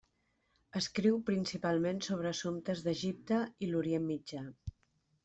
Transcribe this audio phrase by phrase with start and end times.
[0.79, 4.43] Escriu principalment sobre assumptes d'Egipte i l'Orient Mitjà.